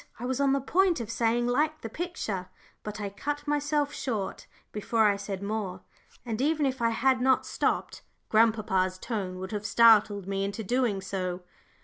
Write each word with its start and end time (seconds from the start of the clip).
I 0.19 0.25
was 0.25 0.41
on 0.41 0.51
the 0.51 0.59
point 0.59 0.99
of 0.99 1.11
saying 1.11 1.45
"like 1.45 1.81
the 1.81 1.87
picture;" 1.87 2.47
but 2.81 2.99
I 2.99 3.09
cut 3.11 3.45
myself 3.45 3.93
short 3.93 4.47
before 4.71 5.07
I 5.07 5.15
said 5.15 5.43
more, 5.43 5.81
and 6.25 6.41
even 6.41 6.65
had 6.65 7.17
I 7.17 7.19
not 7.21 7.45
stopped, 7.45 8.01
grandpapa's 8.27 8.97
tone 8.97 9.37
would 9.37 9.51
have 9.51 9.63
startled 9.63 10.25
me 10.25 10.43
into 10.43 10.63
doing 10.63 11.01
so. 11.01 11.43